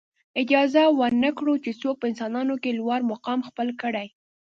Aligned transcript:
اجازه 0.41 0.83
ورنه 0.99 1.29
کړو 1.37 1.53
چې 1.63 1.71
څوک 1.81 1.95
په 1.99 2.05
انسانانو 2.11 2.55
کې 2.61 2.77
لوړ 2.79 2.99
مقام 3.11 3.39
خپل 3.49 3.67
کړي. 3.81 4.07